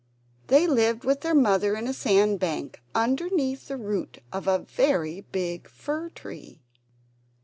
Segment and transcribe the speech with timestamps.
[0.47, 5.69] They lived with their Mother in a sandbank, underneath the root of a very big
[5.69, 6.59] fir tree.